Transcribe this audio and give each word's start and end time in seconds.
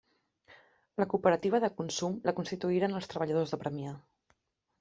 La 1.01 1.05
cooperativa 1.11 1.59
de 1.65 1.69
consum 1.81 2.17
la 2.31 2.35
constituïren 2.39 3.01
els 3.01 3.11
treballadors 3.13 3.55
de 3.55 3.61
Premià. 3.67 3.97